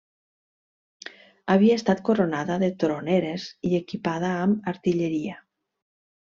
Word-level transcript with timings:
Havia 1.55 1.75
estat 1.79 2.01
coronada 2.07 2.55
de 2.63 2.69
troneres 2.85 3.45
i 3.73 3.75
equipada 3.81 4.33
amb 4.47 4.73
artilleria. 4.73 5.39